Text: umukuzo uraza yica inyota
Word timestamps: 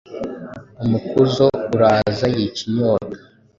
umukuzo 0.83 1.45
uraza 1.75 2.25
yica 2.35 2.61
inyota 2.69 3.17